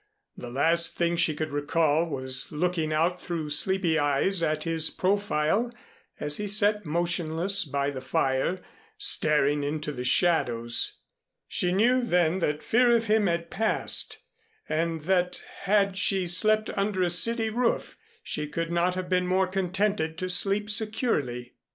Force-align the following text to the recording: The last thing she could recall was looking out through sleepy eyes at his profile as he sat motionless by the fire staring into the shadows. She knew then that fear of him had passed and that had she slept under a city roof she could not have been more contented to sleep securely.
The 0.35 0.49
last 0.49 0.97
thing 0.97 1.15
she 1.15 1.35
could 1.35 1.51
recall 1.51 2.07
was 2.09 2.51
looking 2.51 2.91
out 2.91 3.21
through 3.21 3.51
sleepy 3.51 3.99
eyes 3.99 4.41
at 4.41 4.63
his 4.63 4.89
profile 4.89 5.71
as 6.19 6.37
he 6.37 6.47
sat 6.47 6.87
motionless 6.87 7.63
by 7.63 7.91
the 7.91 8.01
fire 8.01 8.61
staring 8.97 9.63
into 9.63 9.91
the 9.91 10.03
shadows. 10.03 11.01
She 11.47 11.71
knew 11.71 12.01
then 12.01 12.39
that 12.39 12.63
fear 12.63 12.89
of 12.95 13.05
him 13.05 13.27
had 13.27 13.51
passed 13.51 14.17
and 14.67 15.03
that 15.03 15.43
had 15.65 15.95
she 15.97 16.25
slept 16.25 16.71
under 16.71 17.03
a 17.03 17.09
city 17.11 17.51
roof 17.51 17.95
she 18.23 18.47
could 18.47 18.71
not 18.71 18.95
have 18.95 19.07
been 19.07 19.27
more 19.27 19.45
contented 19.45 20.17
to 20.17 20.29
sleep 20.29 20.71
securely. 20.71 21.53